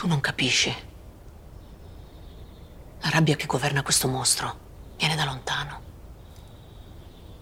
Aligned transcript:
Tu 0.00 0.06
non 0.06 0.22
capisci. 0.22 0.74
La 3.02 3.10
rabbia 3.10 3.36
che 3.36 3.44
governa 3.44 3.82
questo 3.82 4.08
mostro 4.08 4.58
viene 4.96 5.14
da 5.14 5.26
lontano. 5.26 5.80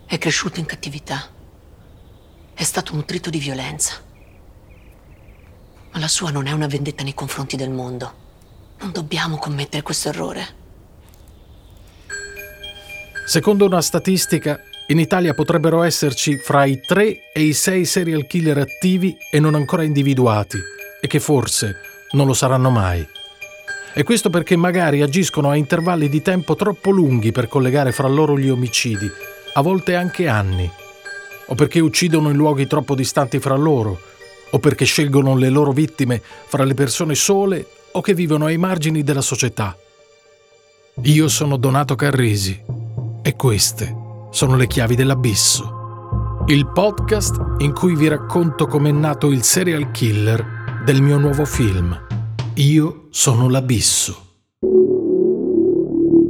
È 0.04 0.18
cresciuto 0.18 0.58
in 0.58 0.66
cattività. 0.66 1.28
È 2.52 2.62
stato 2.64 2.96
nutrito 2.96 3.30
di 3.30 3.38
violenza. 3.38 4.02
Ma 5.92 6.00
la 6.00 6.08
sua 6.08 6.32
non 6.32 6.48
è 6.48 6.50
una 6.50 6.66
vendetta 6.66 7.04
nei 7.04 7.14
confronti 7.14 7.54
del 7.54 7.70
mondo. 7.70 8.12
Non 8.80 8.90
dobbiamo 8.90 9.38
commettere 9.38 9.82
questo 9.84 10.08
errore. 10.08 10.46
Secondo 13.24 13.66
una 13.66 13.82
statistica, 13.82 14.60
in 14.88 14.98
Italia 14.98 15.32
potrebbero 15.32 15.84
esserci 15.84 16.36
fra 16.38 16.64
i 16.64 16.80
3 16.80 17.30
e 17.32 17.40
i 17.40 17.52
6 17.52 17.84
serial 17.84 18.26
killer 18.26 18.58
attivi 18.58 19.16
e 19.30 19.38
non 19.38 19.54
ancora 19.54 19.84
individuati, 19.84 20.58
e 21.00 21.06
che 21.06 21.20
forse 21.20 21.82
non 22.12 22.26
lo 22.26 22.32
saranno 22.32 22.70
mai. 22.70 23.06
E 23.94 24.02
questo 24.04 24.30
perché 24.30 24.56
magari 24.56 25.02
agiscono 25.02 25.50
a 25.50 25.56
intervalli 25.56 26.08
di 26.08 26.22
tempo 26.22 26.54
troppo 26.54 26.90
lunghi 26.90 27.32
per 27.32 27.48
collegare 27.48 27.92
fra 27.92 28.06
loro 28.06 28.38
gli 28.38 28.48
omicidi, 28.48 29.10
a 29.54 29.60
volte 29.60 29.94
anche 29.96 30.28
anni, 30.28 30.70
o 31.46 31.54
perché 31.54 31.80
uccidono 31.80 32.30
in 32.30 32.36
luoghi 32.36 32.66
troppo 32.66 32.94
distanti 32.94 33.40
fra 33.40 33.56
loro, 33.56 33.98
o 34.50 34.58
perché 34.58 34.84
scelgono 34.84 35.36
le 35.36 35.48
loro 35.48 35.72
vittime 35.72 36.22
fra 36.22 36.64
le 36.64 36.74
persone 36.74 37.14
sole 37.14 37.66
o 37.92 38.00
che 38.00 38.14
vivono 38.14 38.46
ai 38.46 38.56
margini 38.56 39.02
della 39.02 39.20
società. 39.20 39.76
Io 41.02 41.28
sono 41.28 41.56
Donato 41.56 41.94
Carrisi 41.94 42.60
e 43.22 43.36
queste 43.36 43.94
sono 44.30 44.56
le 44.56 44.66
chiavi 44.66 44.94
dell'abisso. 44.94 46.44
Il 46.46 46.68
podcast 46.68 47.56
in 47.58 47.72
cui 47.72 47.94
vi 47.94 48.08
racconto 48.08 48.66
com'è 48.66 48.90
nato 48.90 49.30
il 49.30 49.42
serial 49.42 49.90
killer 49.90 50.57
del 50.88 51.02
mio 51.02 51.18
nuovo 51.18 51.44
film. 51.44 51.94
Io 52.54 53.08
sono 53.10 53.50
l'abisso. 53.50 54.38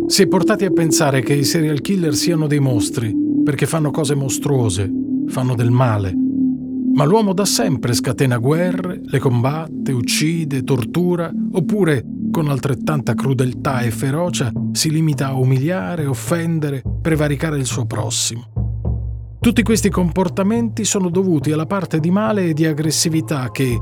Si 0.08 0.22
è 0.22 0.26
portati 0.26 0.64
a 0.64 0.72
pensare 0.72 1.22
che 1.22 1.32
i 1.34 1.44
serial 1.44 1.80
killer 1.80 2.12
siano 2.12 2.48
dei 2.48 2.58
mostri 2.58 3.14
perché 3.44 3.66
fanno 3.66 3.92
cose 3.92 4.16
mostruose, 4.16 4.90
fanno 5.28 5.54
del 5.54 5.70
male. 5.70 6.12
Ma 6.92 7.04
l'uomo 7.04 7.34
da 7.34 7.44
sempre 7.44 7.92
scatena 7.92 8.38
guerre, 8.38 9.00
le 9.00 9.20
combatte, 9.20 9.92
uccide, 9.92 10.64
tortura, 10.64 11.30
oppure 11.52 12.04
con 12.32 12.48
altrettanta 12.48 13.14
crudeltà 13.14 13.82
e 13.82 13.92
ferocia 13.92 14.50
si 14.72 14.90
limita 14.90 15.28
a 15.28 15.36
umiliare, 15.36 16.04
offendere, 16.04 16.82
prevaricare 17.00 17.58
il 17.58 17.64
suo 17.64 17.86
prossimo. 17.86 18.58
Tutti 19.40 19.62
questi 19.62 19.88
comportamenti 19.88 20.84
sono 20.84 21.10
dovuti 21.10 21.52
alla 21.52 21.66
parte 21.66 22.00
di 22.00 22.10
male 22.10 22.48
e 22.48 22.54
di 22.54 22.66
aggressività 22.66 23.52
che, 23.52 23.78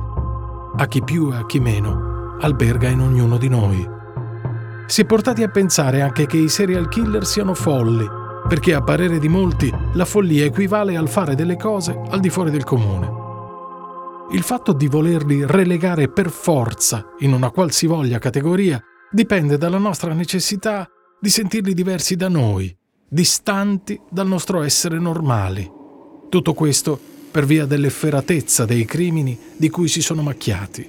a 0.77 0.87
chi 0.87 1.03
più 1.03 1.33
e 1.33 1.37
a 1.37 1.47
chi 1.47 1.59
meno, 1.59 2.37
alberga 2.41 2.89
in 2.89 3.01
ognuno 3.01 3.39
di 3.39 3.49
noi. 3.49 3.89
Si 4.87 5.03
è 5.03 5.05
portati 5.07 5.43
a 5.43 5.49
pensare 5.49 6.03
anche 6.03 6.27
che 6.27 6.37
i 6.37 6.49
serial 6.49 6.89
killer 6.89 7.25
siano 7.25 7.55
folli, 7.55 8.07
perché 8.47 8.75
a 8.75 8.83
parere 8.83 9.19
di 9.19 9.29
molti 9.29 9.73
la 9.95 10.05
follia 10.05 10.45
equivale 10.45 10.97
al 10.97 11.09
fare 11.09 11.35
delle 11.35 11.57
cose 11.57 11.99
al 12.11 12.21
di 12.21 12.31
fuori 12.31 12.51
del 12.51 12.65
comune. 12.65 13.25
Il 14.31 14.43
fatto 14.43 14.73
di 14.73 14.87
volerli 14.87 15.45
relegare 15.47 16.09
per 16.09 16.31
forza 16.31 17.15
in 17.21 17.33
una 17.33 17.51
qualsivoglia 17.51 18.19
categoria 18.19 18.81
dipende 19.11 19.57
dalla 19.57 19.79
nostra 19.79 20.13
necessità 20.13 20.89
di 21.19 21.31
sentirli 21.31 21.73
diversi 21.75 22.17
da 22.17 22.29
noi, 22.29 22.77
distanti 23.09 24.01
dal 24.11 24.27
nostro 24.27 24.63
essere 24.63 24.99
normali. 24.99 25.69
Tutto 26.29 26.55
questo 26.55 27.15
per 27.37 27.45
via 27.45 27.67
dell'efferatezza 27.67 28.65
dei 28.65 28.87
crimini 28.87 29.39
di 29.59 29.69
cui 29.69 29.89
si 29.89 30.01
sono 30.01 30.23
macchiati. 30.23 30.89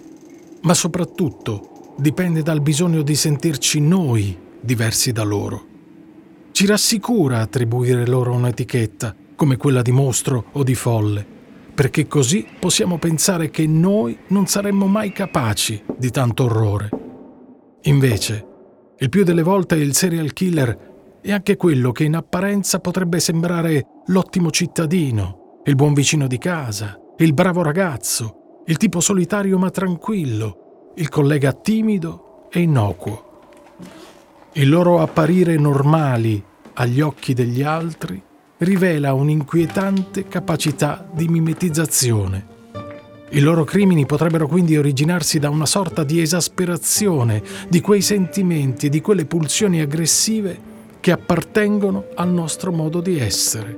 Ma 0.62 0.74
soprattutto 0.74 1.96
dipende 1.98 2.42
dal 2.42 2.62
bisogno 2.62 3.02
di 3.02 3.16
sentirci 3.16 3.82
noi 3.82 4.34
diversi 4.62 5.12
da 5.12 5.24
loro. 5.24 5.66
Ci 6.54 6.66
rassicura 6.66 7.42
attribuire 7.42 8.08
loro 8.08 8.32
un'etichetta, 8.32 9.14
come 9.36 9.58
quella 9.58 9.82
di 9.82 9.92
mostro 9.92 10.46
o 10.54 10.64
di 10.64 10.74
folle 10.74 11.36
perché 11.76 12.08
così 12.08 12.48
possiamo 12.58 12.98
pensare 12.98 13.50
che 13.50 13.68
noi 13.68 14.18
non 14.30 14.48
saremmo 14.48 14.88
mai 14.88 15.12
capaci 15.12 15.84
di 15.98 16.10
tanto 16.12 16.46
orrore. 16.46 16.90
Invece, 17.84 18.48
il 18.98 19.10
più 19.10 19.26
delle 19.26 19.44
volte 19.44 19.76
il 19.76 19.94
serial 19.94 20.32
killer 20.32 21.20
è 21.22 21.32
anche 21.32 21.58
quello 21.58 21.92
che 21.92 22.06
in 22.06 22.16
apparenza 22.16 22.80
potrebbe 22.80 23.20
sembrare 23.20 23.86
l'ottimo 24.08 24.50
cittadino, 24.50 25.47
il 25.68 25.76
buon 25.76 25.94
vicino 25.94 26.28
di 26.28 26.38
casa, 26.38 26.98
il 27.18 27.34
bravo 27.34 27.62
ragazzo, 27.62 28.62
il 28.68 28.78
tipo 28.78 29.02
solitario 29.02 29.58
ma 29.58 29.70
tranquillo, 29.70 30.94
il 30.96 31.10
collega 31.10 31.52
timido 31.52 32.48
e 32.50 32.62
innocuo. 32.62 33.26
Il 34.54 34.70
loro 34.70 35.02
apparire 35.02 35.58
normali 35.58 36.42
agli 36.76 37.02
occhi 37.02 37.34
degli 37.34 37.64
altri 37.64 38.22
rivela 38.60 39.14
un'inquietante 39.14 40.30
capacità 40.30 41.06
di 41.12 41.28
mimetizzazione. 41.28 42.56
I 43.32 43.42
loro 43.42 43.66
crimini 43.66 44.06
potrebbero 44.06 44.48
quindi 44.48 44.78
originarsi 44.78 45.38
da 45.38 45.50
una 45.50 45.66
sorta 45.66 46.06
di 46.06 46.22
esasperazione 46.22 47.44
di 47.68 47.82
quei 47.82 48.02
sentimenti 48.02 48.86
e 48.86 48.90
di 48.90 49.02
quelle 49.02 49.26
pulsioni 49.26 49.82
aggressive 49.82 50.76
che 51.02 51.12
appartengono 51.12 52.06
al 52.16 52.30
nostro 52.30 52.72
modo 52.72 53.02
di 53.02 53.20
essere, 53.20 53.76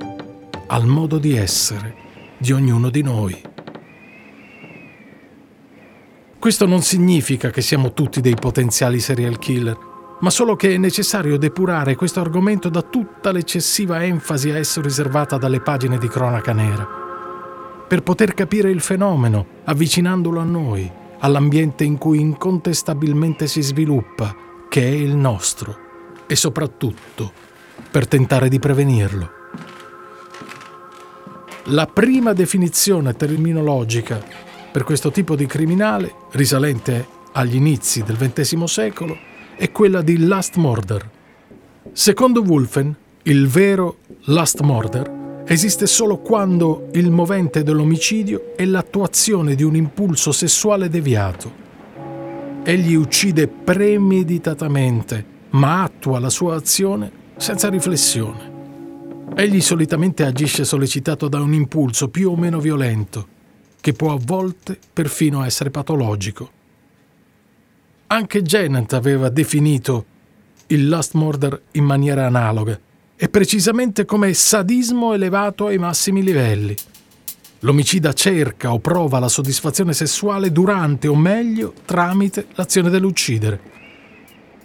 al 0.71 0.85
modo 0.85 1.17
di 1.17 1.35
essere 1.35 1.95
di 2.37 2.51
ognuno 2.51 2.89
di 2.89 3.01
noi. 3.01 3.41
Questo 6.37 6.65
non 6.65 6.81
significa 6.81 7.49
che 7.49 7.61
siamo 7.61 7.93
tutti 7.93 8.21
dei 8.21 8.35
potenziali 8.35 8.99
serial 8.99 9.39
killer, 9.39 9.77
ma 10.21 10.29
solo 10.29 10.55
che 10.55 10.73
è 10.73 10.77
necessario 10.77 11.37
depurare 11.37 11.95
questo 11.95 12.19
argomento 12.21 12.69
da 12.69 12.81
tutta 12.81 13.31
l'eccessiva 13.31 14.03
enfasi 14.03 14.51
a 14.51 14.57
esso 14.57 14.79
riservata 14.81 15.37
dalle 15.37 15.59
pagine 15.59 15.97
di 15.97 16.07
cronaca 16.07 16.53
nera, 16.53 16.87
per 17.87 18.03
poter 18.03 18.33
capire 18.33 18.69
il 18.69 18.79
fenomeno, 18.79 19.45
avvicinandolo 19.65 20.39
a 20.39 20.43
noi, 20.43 20.89
all'ambiente 21.19 21.83
in 21.83 21.97
cui 21.97 22.19
incontestabilmente 22.19 23.47
si 23.47 23.61
sviluppa, 23.61 24.35
che 24.69 24.83
è 24.83 24.91
il 24.91 25.15
nostro, 25.15 25.77
e 26.27 26.35
soprattutto 26.35 27.31
per 27.89 28.07
tentare 28.07 28.49
di 28.49 28.59
prevenirlo. 28.59 29.38
La 31.65 31.85
prima 31.85 32.33
definizione 32.33 33.13
terminologica 33.15 34.23
per 34.71 34.83
questo 34.83 35.11
tipo 35.11 35.35
di 35.35 35.45
criminale, 35.45 36.13
risalente 36.31 37.05
agli 37.33 37.55
inizi 37.55 38.01
del 38.03 38.17
XX 38.17 38.63
secolo, 38.63 39.17
è 39.55 39.71
quella 39.71 40.01
di 40.01 40.25
Last 40.25 40.55
Murder. 40.55 41.09
Secondo 41.91 42.41
Wolfen, 42.41 42.95
il 43.23 43.47
vero 43.47 43.97
Last 44.25 44.61
Murder 44.61 45.43
esiste 45.45 45.85
solo 45.85 46.19
quando 46.19 46.87
il 46.93 47.11
movente 47.11 47.61
dell'omicidio 47.61 48.53
è 48.55 48.65
l'attuazione 48.65 49.55
di 49.55 49.63
un 49.63 49.75
impulso 49.75 50.31
sessuale 50.31 50.87
deviato. 50.87 51.67
Egli 52.63 52.93
uccide 52.93 53.47
premeditatamente, 53.47 55.25
ma 55.51 55.83
attua 55.83 56.19
la 56.19 56.29
sua 56.29 56.55
azione 56.55 57.11
senza 57.35 57.69
riflessione. 57.69 58.48
Egli 59.35 59.61
solitamente 59.61 60.25
agisce 60.25 60.65
sollecitato 60.65 61.27
da 61.27 61.39
un 61.39 61.53
impulso 61.53 62.09
più 62.09 62.31
o 62.31 62.35
meno 62.35 62.59
violento, 62.59 63.27
che 63.79 63.93
può 63.93 64.13
a 64.13 64.19
volte 64.21 64.77
perfino 64.91 65.43
essere 65.43 65.71
patologico. 65.71 66.51
Anche 68.07 68.41
Janet 68.41 68.93
aveva 68.93 69.29
definito 69.29 70.05
il 70.67 70.89
Last 70.89 71.13
Murder 71.13 71.61
in 71.71 71.83
maniera 71.83 72.25
analoga, 72.25 72.79
e 73.15 73.29
precisamente 73.29 74.05
come 74.05 74.33
sadismo 74.33 75.13
elevato 75.13 75.67
ai 75.67 75.77
massimi 75.77 76.23
livelli. 76.23 76.75
L'omicida 77.59 78.13
cerca 78.13 78.71
o 78.71 78.79
prova 78.79 79.19
la 79.19 79.27
soddisfazione 79.27 79.93
sessuale 79.93 80.51
durante 80.51 81.07
o 81.07 81.15
meglio 81.15 81.73
tramite 81.85 82.47
l'azione 82.55 82.89
dell'uccidere. 82.89 83.59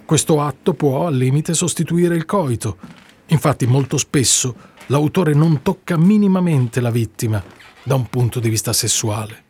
Questo 0.05 0.39
atto 0.41 0.73
può 0.73 1.07
al 1.07 1.15
limite 1.15 1.53
sostituire 1.53 2.15
il 2.15 2.25
coito. 2.25 2.77
Infatti 3.27 3.65
molto 3.65 3.97
spesso 3.97 4.55
l'autore 4.87 5.33
non 5.33 5.61
tocca 5.61 5.97
minimamente 5.97 6.79
la 6.79 6.91
vittima 6.91 7.43
da 7.83 7.95
un 7.95 8.07
punto 8.07 8.39
di 8.39 8.49
vista 8.49 8.73
sessuale. 8.73 9.43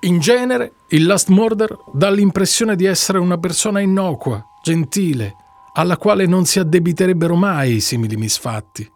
In 0.00 0.20
genere, 0.20 0.74
il 0.90 1.06
Last 1.06 1.28
Murder 1.28 1.76
dà 1.92 2.08
l'impressione 2.08 2.76
di 2.76 2.84
essere 2.84 3.18
una 3.18 3.36
persona 3.36 3.80
innocua, 3.80 4.44
gentile, 4.62 5.34
alla 5.74 5.96
quale 5.96 6.26
non 6.26 6.44
si 6.44 6.60
addebiterebbero 6.60 7.34
mai 7.34 7.80
simili 7.80 8.16
misfatti. 8.16 8.88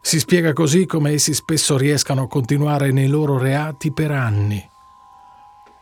Si 0.00 0.18
spiega 0.18 0.52
così 0.52 0.86
come 0.86 1.12
essi 1.12 1.32
spesso 1.34 1.76
riescano 1.76 2.22
a 2.22 2.28
continuare 2.28 2.92
nei 2.92 3.08
loro 3.08 3.38
reati 3.38 3.92
per 3.92 4.10
anni. 4.10 4.62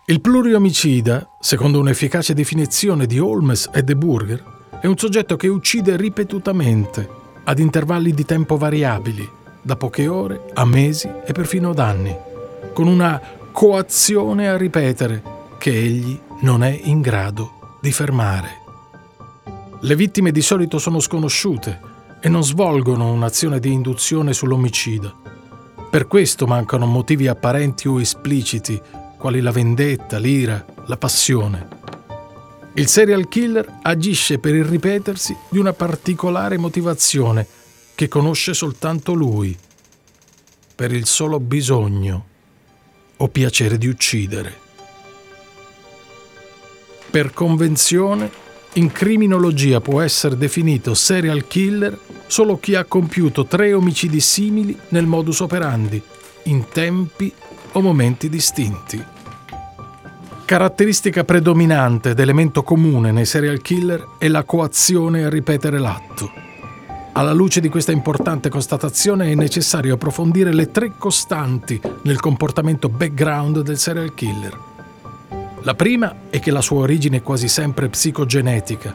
Il 0.07 0.21
pluriomicida, 0.21 1.37
secondo 1.41 1.81
un'efficace 1.81 2.33
definizione 2.33 3.07
di 3.07 3.19
Holmes 3.19 3.71
e 3.73 3.83
De 3.83 3.97
Burger, 3.97 4.54
è 4.85 4.87
un 4.87 4.99
soggetto 4.99 5.37
che 5.37 5.49
uccide 5.49 5.97
ripetutamente, 5.97 7.09
ad 7.45 7.59
intervalli 7.59 8.13
di 8.13 8.27
tempo 8.27 8.59
variabili, 8.59 9.27
da 9.63 9.77
poche 9.77 10.09
ore 10.09 10.51
a 10.53 10.67
mesi 10.67 11.11
e 11.25 11.33
perfino 11.33 11.71
ad 11.71 11.79
anni, 11.79 12.15
con 12.75 12.87
una 12.87 13.19
coazione 13.51 14.47
a 14.47 14.59
ripetere, 14.59 15.23
che 15.57 15.71
egli 15.71 16.21
non 16.41 16.63
è 16.63 16.79
in 16.83 17.01
grado 17.01 17.79
di 17.81 17.91
fermare. 17.93 18.49
Le 19.81 19.97
vittime 19.97 20.31
di 20.31 20.43
solito 20.43 20.79
sono 20.79 21.01
sconosciute 21.01 21.81
e 22.21 22.29
non 22.29 22.45
svolgono 22.45 23.11
un'azione 23.11 23.61
di 23.61 23.73
induzione 23.73 24.35
sull'omicida. 24.35 25.11
Per 25.91 26.07
questo 26.07 26.47
mancano 26.47 26.85
motivi 26.85 27.27
apparenti 27.27 27.89
o 27.89 27.99
espliciti, 27.99 28.79
quali 29.17 29.41
la 29.41 29.51
vendetta, 29.51 30.19
l'ira, 30.19 30.63
la 30.85 30.99
passione. 30.99 31.84
Il 32.77 32.89
serial 32.89 33.29
killer 33.29 33.79
agisce 33.83 34.39
per 34.41 34.53
il 34.53 34.65
ripetersi 34.65 35.37
di 35.49 35.59
una 35.59 35.73
particolare 35.73 36.59
motivazione 36.59 37.47
che 37.95 38.09
conosce 38.09 38.53
soltanto 38.53 39.15
lui, 39.15 39.57
per 40.75 40.91
il 40.93 41.07
solo 41.07 41.39
bisogno 41.39 42.27
o 43.17 43.29
piacere 43.29 43.79
di 43.79 43.87
uccidere. 43.87 44.53
Per 47.11 47.33
convenzione, 47.33 48.29
in 48.73 48.91
criminologia 48.91 49.81
può 49.81 50.01
essere 50.01 50.37
definito 50.37 50.95
serial 50.95 51.47
killer 51.47 51.97
solo 52.27 52.59
chi 52.59 52.75
ha 52.75 52.83
compiuto 52.83 53.47
tre 53.47 53.73
omicidi 53.73 54.19
simili 54.19 54.77
nel 54.89 55.07
modus 55.07 55.39
operandi, 55.39 56.03
in 56.45 56.67
tempi 56.73 57.33
o 57.71 57.81
momenti 57.81 58.29
distinti. 58.29 59.14
Caratteristica 60.45 61.25
predominante 61.25 62.11
ed 62.11 62.21
elemento 62.21 62.63
comune 62.63 63.13
nei 63.13 63.25
serial 63.25 63.61
killer 63.61 64.07
è 64.19 64.29
la 64.29 64.45
coazione 64.45 65.25
a 65.25 65.31
ripetere 65.31 65.79
l'atto. 65.79 66.31
Alla 67.13 67.33
luce 67.33 67.61
di 67.61 67.69
questa 67.69 67.93
importante 67.93 68.49
constatazione 68.49 69.31
è 69.31 69.35
necessario 69.35 69.95
approfondire 69.95 70.53
le 70.53 70.71
tre 70.71 70.93
costanti 70.99 71.81
nel 72.03 72.21
comportamento 72.21 72.89
background 72.89 73.61
del 73.61 73.79
serial 73.79 74.15
killer 74.15 74.73
la 75.65 75.75
prima 75.75 76.15
è 76.29 76.41
che 76.41 76.51
la 76.51 76.61
sua 76.61 76.81
origine 76.81 77.17
è 77.17 77.23
quasi 77.23 77.49
sempre 77.49 77.89
psicogenetica. 77.89 78.95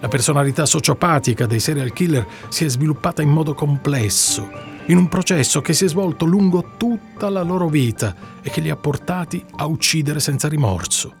La 0.00 0.08
personalità 0.08 0.66
sociopatica 0.66 1.46
dei 1.46 1.60
serial 1.60 1.92
killer 1.92 2.26
si 2.48 2.64
è 2.64 2.68
sviluppata 2.68 3.22
in 3.22 3.28
modo 3.28 3.54
complesso, 3.54 4.50
in 4.88 4.96
un 4.96 5.08
processo 5.08 5.60
che 5.60 5.72
si 5.72 5.84
è 5.84 5.88
svolto 5.88 6.24
lungo 6.24 6.72
tutta 6.76 7.28
la 7.28 7.42
loro 7.42 7.68
vita 7.68 8.14
e 8.42 8.50
che 8.50 8.60
li 8.60 8.70
ha 8.70 8.76
portati 8.76 9.42
a 9.56 9.66
uccidere 9.66 10.20
senza 10.20 10.48
rimorso. 10.48 11.14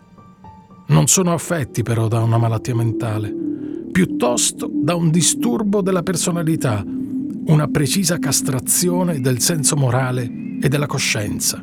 Non 0.86 1.06
sono 1.06 1.32
affetti 1.32 1.82
però 1.82 2.08
da 2.08 2.20
una 2.20 2.38
malattia 2.38 2.74
mentale, 2.74 3.34
piuttosto 3.92 4.70
da 4.72 4.94
un 4.94 5.10
disturbo 5.10 5.82
della 5.82 6.02
personalità, 6.02 6.82
una 6.82 7.68
precisa 7.68 8.18
castrazione 8.18 9.20
del 9.20 9.40
senso 9.40 9.76
morale 9.76 10.58
e 10.60 10.68
della 10.68 10.86
coscienza. 10.86 11.62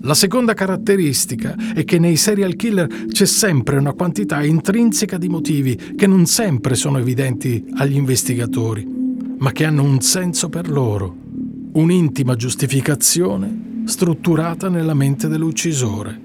La 0.00 0.14
seconda 0.14 0.54
caratteristica 0.54 1.56
è 1.74 1.84
che 1.84 1.98
nei 1.98 2.16
serial 2.16 2.54
killer 2.54 3.06
c'è 3.08 3.26
sempre 3.26 3.76
una 3.76 3.92
quantità 3.92 4.42
intrinseca 4.42 5.18
di 5.18 5.28
motivi 5.28 5.94
che 5.96 6.06
non 6.06 6.26
sempre 6.26 6.74
sono 6.74 6.98
evidenti 6.98 7.64
agli 7.74 7.96
investigatori, 7.96 8.95
ma 9.38 9.52
che 9.52 9.64
hanno 9.64 9.82
un 9.82 10.00
senso 10.00 10.48
per 10.48 10.68
loro, 10.68 11.14
un'intima 11.72 12.36
giustificazione 12.36 13.82
strutturata 13.86 14.68
nella 14.68 14.94
mente 14.94 15.28
dell'uccisore. 15.28 16.20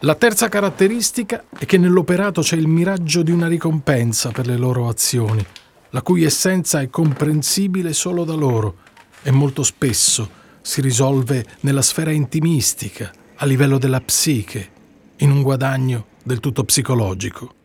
La 0.00 0.14
terza 0.14 0.48
caratteristica 0.48 1.44
è 1.58 1.64
che 1.64 1.78
nell'operato 1.78 2.42
c'è 2.42 2.56
il 2.56 2.68
miraggio 2.68 3.22
di 3.22 3.30
una 3.30 3.48
ricompensa 3.48 4.30
per 4.30 4.46
le 4.46 4.56
loro 4.56 4.88
azioni, 4.88 5.44
la 5.90 6.02
cui 6.02 6.22
essenza 6.22 6.80
è 6.80 6.90
comprensibile 6.90 7.92
solo 7.92 8.24
da 8.24 8.34
loro 8.34 8.76
e 9.22 9.30
molto 9.30 9.62
spesso 9.62 10.28
si 10.60 10.80
risolve 10.80 11.46
nella 11.60 11.82
sfera 11.82 12.10
intimistica, 12.10 13.10
a 13.36 13.46
livello 13.46 13.78
della 13.78 14.00
psiche, 14.00 14.70
in 15.18 15.30
un 15.30 15.42
guadagno 15.42 16.06
del 16.22 16.40
tutto 16.40 16.64
psicologico. 16.64 17.55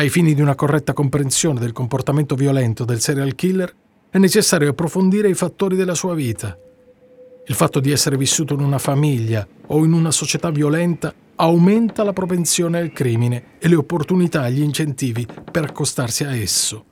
Ai 0.00 0.08
fini 0.08 0.32
di 0.32 0.40
una 0.40 0.54
corretta 0.54 0.94
comprensione 0.94 1.60
del 1.60 1.72
comportamento 1.72 2.34
violento 2.34 2.86
del 2.86 3.00
serial 3.00 3.34
killer 3.34 3.70
è 4.08 4.16
necessario 4.16 4.70
approfondire 4.70 5.28
i 5.28 5.34
fattori 5.34 5.76
della 5.76 5.94
sua 5.94 6.14
vita. 6.14 6.56
Il 7.46 7.54
fatto 7.54 7.80
di 7.80 7.90
essere 7.90 8.16
vissuto 8.16 8.54
in 8.54 8.60
una 8.60 8.78
famiglia 8.78 9.46
o 9.66 9.84
in 9.84 9.92
una 9.92 10.10
società 10.10 10.48
violenta 10.48 11.12
aumenta 11.34 12.02
la 12.02 12.14
propensione 12.14 12.78
al 12.78 12.92
crimine 12.92 13.58
e 13.58 13.68
le 13.68 13.74
opportunità 13.74 14.46
e 14.46 14.52
gli 14.52 14.62
incentivi 14.62 15.26
per 15.52 15.64
accostarsi 15.64 16.24
a 16.24 16.34
esso. 16.34 16.82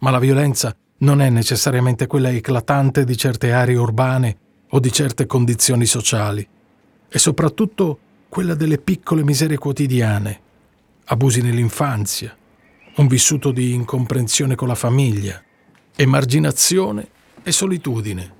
Ma 0.00 0.10
la 0.10 0.18
violenza 0.18 0.76
non 0.98 1.22
è 1.22 1.30
necessariamente 1.30 2.06
quella 2.06 2.28
eclatante 2.28 3.04
di 3.04 3.16
certe 3.16 3.52
aree 3.52 3.76
urbane 3.76 4.36
o 4.68 4.80
di 4.80 4.92
certe 4.92 5.24
condizioni 5.24 5.86
sociali, 5.86 6.46
è 7.08 7.16
soprattutto 7.16 7.98
quella 8.28 8.54
delle 8.54 8.76
piccole 8.76 9.24
miserie 9.24 9.56
quotidiane, 9.56 10.40
abusi 11.08 11.42
nell'infanzia, 11.42 12.34
un 12.96 13.06
vissuto 13.06 13.50
di 13.50 13.74
incomprensione 13.74 14.54
con 14.54 14.68
la 14.68 14.74
famiglia, 14.74 15.42
emarginazione 15.94 17.08
e 17.42 17.52
solitudine. 17.52 18.32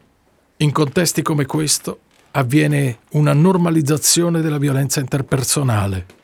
In 0.58 0.72
contesti 0.72 1.22
come 1.22 1.44
questo 1.44 2.00
avviene 2.32 3.00
una 3.10 3.34
normalizzazione 3.34 4.40
della 4.40 4.58
violenza 4.58 5.00
interpersonale 5.00 6.16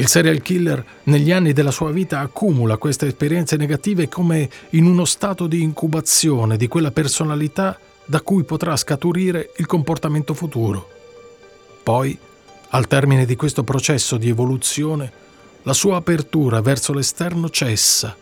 Il 0.00 0.08
serial 0.08 0.40
killer 0.40 0.82
negli 1.04 1.30
anni 1.30 1.52
della 1.52 1.70
sua 1.70 1.90
vita 1.90 2.20
accumula 2.20 2.78
queste 2.78 3.08
esperienze 3.08 3.56
negative 3.56 4.08
come 4.08 4.48
in 4.70 4.86
uno 4.86 5.04
stato 5.04 5.46
di 5.46 5.60
incubazione 5.60 6.56
di 6.56 6.68
quella 6.68 6.90
personalità 6.90 7.78
da 8.06 8.22
cui 8.22 8.44
potrà 8.44 8.74
scaturire 8.78 9.52
il 9.58 9.66
comportamento 9.66 10.32
futuro. 10.32 10.88
Poi, 11.82 12.18
al 12.70 12.86
termine 12.86 13.24
di 13.26 13.36
questo 13.36 13.62
processo 13.62 14.16
di 14.16 14.28
evoluzione, 14.28 15.12
la 15.62 15.72
sua 15.72 15.96
apertura 15.96 16.60
verso 16.60 16.92
l'esterno 16.92 17.50
cessa, 17.50 18.16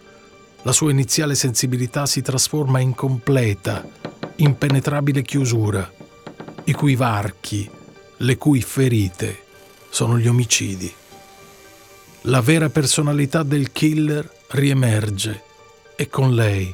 la 0.63 0.73
sua 0.73 0.91
iniziale 0.91 1.35
sensibilità 1.35 2.07
si 2.07 2.23
trasforma 2.23 2.81
in 2.81 2.95
completa, 2.95 3.87
impenetrabile 4.37 5.23
chiusura, 5.23 5.91
i 6.65 6.73
cui 6.73 6.97
varchi, 6.97 7.69
le 8.19 8.37
cui 8.37 8.61
ferite 8.61 9.45
sono 9.91 10.19
gli 10.19 10.27
omicidi 10.27 10.93
la 12.23 12.41
vera 12.41 12.69
personalità 12.69 13.43
del 13.43 13.71
killer 13.73 14.29
riemerge 14.49 15.43
e 15.97 16.09
con 16.09 16.35
lei 16.35 16.73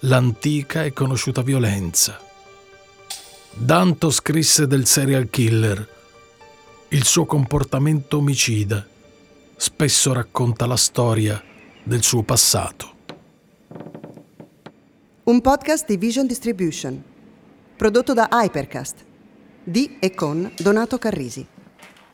l'antica 0.00 0.84
e 0.84 0.92
conosciuta 0.92 1.42
violenza. 1.42 2.20
Danto 3.50 4.10
scrisse 4.10 4.66
del 4.66 4.86
serial 4.86 5.28
killer. 5.30 5.88
Il 6.94 7.02
suo 7.02 7.26
comportamento 7.26 8.18
omicida 8.18 8.86
spesso 9.56 10.12
racconta 10.12 10.64
la 10.64 10.76
storia 10.76 11.42
del 11.82 12.04
suo 12.04 12.22
passato. 12.22 12.92
Un 15.24 15.40
podcast 15.40 15.88
di 15.88 15.96
Vision 15.96 16.28
Distribution, 16.28 17.02
prodotto 17.76 18.12
da 18.12 18.28
Hypercast, 18.30 19.04
di 19.64 19.96
e 19.98 20.14
con 20.14 20.48
Donato 20.56 20.96
Carrisi. 20.98 21.44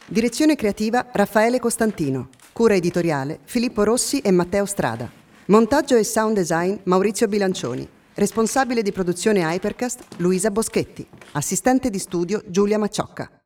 Direzione 0.06 0.56
creativa 0.56 1.10
Raffaele 1.12 1.60
Costantino. 1.60 2.30
Cura 2.50 2.74
editoriale 2.74 3.40
Filippo 3.44 3.84
Rossi 3.84 4.20
e 4.20 4.30
Matteo 4.30 4.64
Strada. 4.64 5.10
Montaggio 5.48 5.96
e 5.96 6.04
sound 6.04 6.36
design 6.36 6.74
Maurizio 6.84 7.28
Bilancioni. 7.28 7.86
Responsabile 8.14 8.80
di 8.80 8.92
produzione 8.92 9.40
Hypercast 9.40 10.04
Luisa 10.16 10.50
Boschetti. 10.50 11.06
Assistente 11.32 11.90
di 11.90 11.98
studio 11.98 12.42
Giulia 12.46 12.78
Macciocca. 12.78 13.39